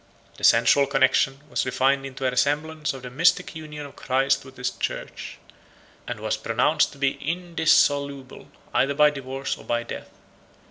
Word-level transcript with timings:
The 0.37 0.43
sensual 0.43 0.87
connection 0.87 1.41
was 1.47 1.63
refined 1.63 2.07
into 2.07 2.25
a 2.25 2.31
resemblance 2.31 2.91
of 2.91 3.03
the 3.03 3.11
mystic 3.11 3.55
union 3.55 3.85
of 3.85 3.95
Christ 3.95 4.43
with 4.43 4.57
his 4.57 4.71
church, 4.71 5.37
and 6.07 6.19
was 6.19 6.37
pronounced 6.37 6.91
to 6.93 6.97
be 6.97 7.19
indissoluble 7.23 8.47
either 8.73 8.95
by 8.95 9.11
divorce 9.11 9.55
or 9.59 9.63
by 9.63 9.83
death. 9.83 10.09